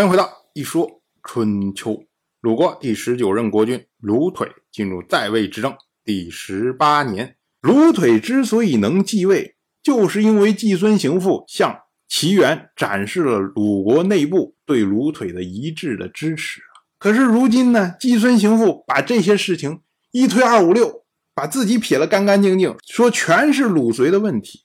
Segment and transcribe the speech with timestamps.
[0.00, 2.06] 欢迎回到一说春秋。
[2.40, 7.36] 鲁国第十九任国君鲁腿进入在位执政第十八年。
[7.60, 16.62] 鲁腿之所以能继位，就是因为季孙行父向齐元展示了鲁国内部对鲁腿的一致的支持
[16.98, 19.82] 可是如今呢，季孙行父把这些事情
[20.12, 21.04] 一推二五六，
[21.34, 24.64] 把自己撇得干干净净，说全是鲁随的问题。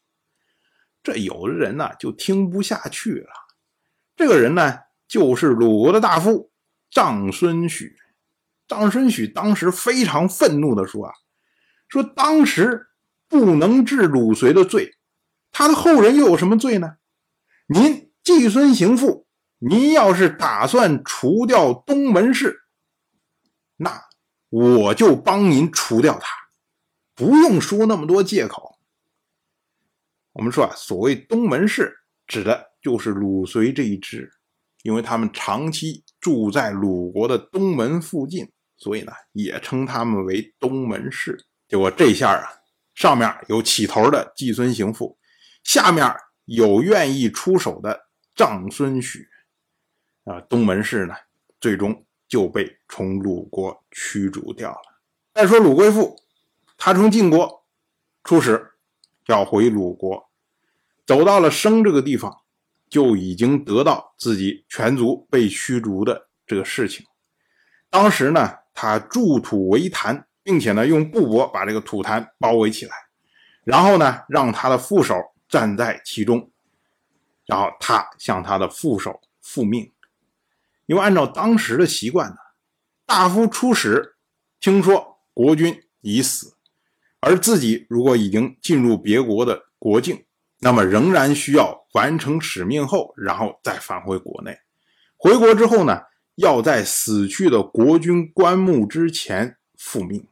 [1.04, 3.28] 这有的人呢就听不下去了。
[4.16, 4.78] 这个人呢，
[5.08, 6.52] 就是鲁国的大夫
[6.92, 7.96] 臧孙许。
[8.68, 11.14] 臧孙许当时非常愤怒地说：“啊，
[11.88, 12.88] 说当时
[13.28, 14.96] 不能治鲁随的罪，
[15.52, 16.98] 他的后人又有什么罪呢？
[17.68, 19.28] 您季孙行父，
[19.60, 22.64] 您要是打算除掉东门氏，
[23.78, 24.02] 那
[24.50, 26.28] 我就帮您除掉他，
[27.14, 28.80] 不用说那么多借口。”
[30.34, 34.32] 我们说啊，所谓东门氏，指的就是鲁随这一支，
[34.86, 41.44] 因为他们长期住在鲁国的东门附近，所以呢，也称他们为东门氏。
[41.68, 42.48] 结果这下啊，
[42.94, 45.18] 上面有起头的季孙行父，
[45.64, 46.08] 下面
[46.46, 48.00] 有愿意出手的
[48.36, 49.28] 长孙许，
[50.26, 51.16] 啊，东门氏呢，
[51.60, 55.02] 最终就被从鲁国驱逐掉了。
[55.34, 56.16] 再说鲁贵妇，
[56.78, 57.66] 他从晋国
[58.24, 58.72] 出使。
[59.28, 60.30] 要回鲁国，
[61.04, 62.44] 走到了生这个地方，
[62.96, 67.06] 就已经得到自己全族被驱逐的这个事情。
[67.90, 72.96] 当时呢，他筑土为坛，并且呢用布帛把这个土坛包围起来，
[73.66, 75.14] 然后呢让他的副手
[75.50, 76.50] 站在其中，
[77.46, 79.92] 然后他向他的副手复命。
[80.86, 82.38] 因为按照当时的习惯呢，
[83.06, 84.16] 大夫出使，
[84.62, 86.56] 听说国君已死。
[87.20, 90.24] 而自己如果已经进入别国的国境，
[90.60, 94.60] 那么仍然需要完成使命后，然后再返回国内。
[95.16, 96.02] 回国之后呢，
[96.36, 100.28] 要在死去的国君棺木之前复命。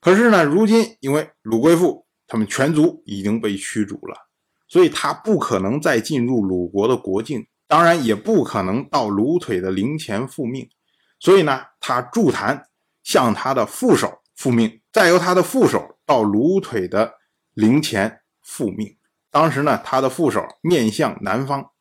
[0.00, 4.28] 可是呢，如今因为鲁贵父他们全族已经被驱逐了，
[4.68, 10.68] 所以他不可能再进入鲁国的国境，当然也不可能到鲁腿的陵前复命。
[11.18, 12.68] 所以呢，他筑坛
[13.02, 15.94] 向他的副手复命，再由他的副手。
[16.06, 17.14] 到鲁腿的
[17.54, 18.96] 陵前复命。
[19.36, 21.72] 当时呢，他的副手面向南方，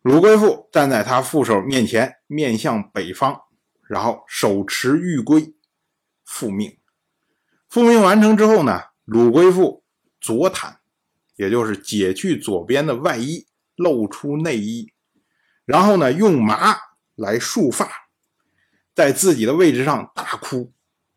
[0.00, 3.40] 鲁龟父站在他副手面前，面向北方，
[3.88, 5.56] 然后手持玉圭
[6.24, 6.78] 复命。
[7.68, 9.82] 复命完成之后呢，鲁龟父
[10.20, 10.76] 左袒，
[11.34, 14.92] 也就是解去左边的外衣，露出内衣，
[15.64, 16.76] 然后呢，用麻
[17.16, 17.90] 来束发，
[18.94, 20.72] 在自己的位置上大哭。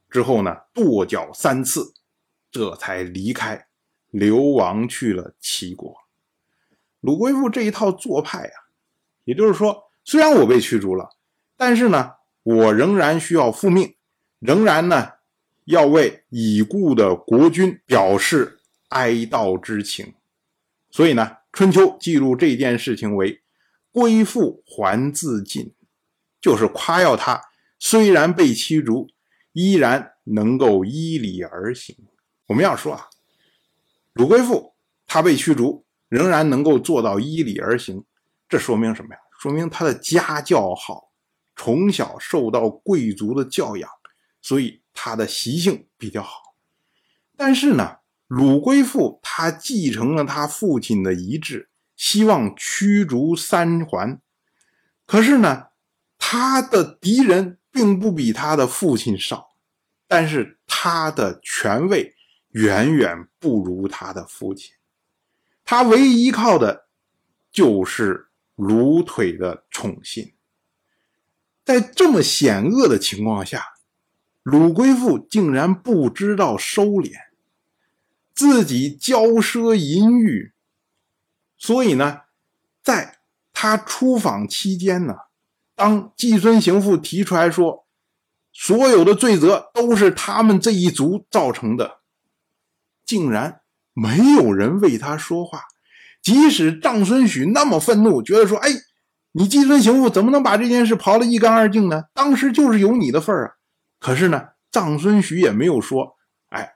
[0.10, 1.94] 之后呢，跺脚三次，
[2.50, 3.68] 这才离开，
[4.12, 5.96] 流亡去了齐国。
[7.02, 8.70] 鲁归父这一套做派啊，
[9.24, 11.10] 也就是说，虽然我被驱逐了，
[11.56, 13.96] 但是呢，我仍然需要复命，
[14.40, 15.14] 仍然呢，
[15.66, 18.60] 要为已故的国君表示
[18.90, 20.14] 哀悼之情。
[20.90, 23.42] 所以呢，《春秋》记录这件事情为
[23.92, 25.74] “归父还自尽”，
[26.42, 27.42] 就是夸耀他
[27.78, 29.08] 虽然被驱逐。
[29.52, 31.98] 依然能够依礼而行。
[32.46, 33.09] 我们要说啊，
[34.20, 34.76] 鲁贵父
[35.08, 38.04] 他被驱逐，仍然能够做到依礼而行，
[38.50, 39.22] 这说明什么呀？
[39.40, 41.10] 说明他的家教好，
[41.56, 43.90] 从小受到贵族的教养，
[44.42, 46.42] 所以他的习性比较好。
[47.38, 54.20] 但是呢，鲁贵父他继承了他父亲的遗志，希望驱逐三桓，
[55.06, 55.68] 可是呢，
[56.18, 59.52] 他的敌人并不比他的父亲少。
[60.10, 62.16] 但是他的权位
[62.52, 64.74] 远远不如他的父亲，
[65.64, 66.88] 他唯一依靠的，
[67.52, 70.34] 就是鲁腿的宠信。
[71.64, 73.64] 在这么险恶的情况下，
[74.44, 77.14] 鲁归父竟然不知道收敛，
[78.34, 80.54] 自己骄奢淫欲，
[81.58, 82.22] 所以呢，
[82.82, 83.20] 在
[83.54, 85.16] 他出访期间呢，
[85.76, 87.86] 当季孙行父提出来说。
[88.52, 91.99] 所有的罪责都是他们这一族造成的，
[93.10, 93.62] 竟然
[93.92, 95.64] 没有人为他说话。
[96.22, 98.70] 即使长孙许那么愤怒，觉得说：“哎，
[99.32, 102.04] 你季孙行父怎么能把这件事刨得一干二净呢？
[102.14, 103.52] 当时就是有你的份儿啊！”
[104.00, 106.18] 可是呢，长孙许也没有说
[106.54, 106.76] ：“哎，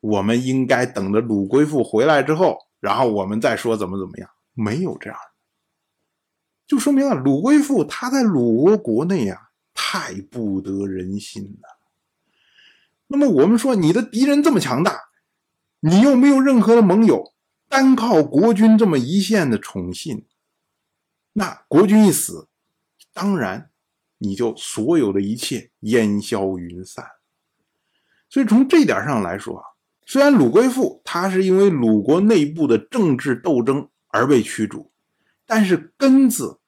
[0.00, 5.18] 我们应该等着鲁归父回来之后，然后我们再说怎么怎么样。”没有这样，
[6.66, 9.42] 就说明了鲁归父他在鲁国国内呀。
[9.78, 11.68] 太不得人心了。
[13.08, 14.98] 那么我们说，你的敌人这么强大，
[15.86, 17.32] 你又没有任何的盟友，
[17.68, 20.26] 单靠国君这么一线的宠信，
[21.34, 22.48] 那国君一死，
[23.12, 23.70] 当然
[24.18, 27.06] 你就所有的一切烟消云散。
[28.28, 29.64] 所以从这点上来说啊，
[30.04, 34.90] 虽然鲁贵父他是因为鲁国内部的政治斗争而被驱逐，
[35.46, 36.58] 但是根子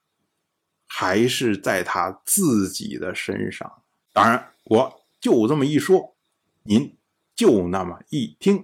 [0.87, 3.69] 还是在他自己的身上。
[4.13, 6.15] 当然，我就这么一说，
[6.63, 6.97] 您
[7.35, 8.63] 就那么一听。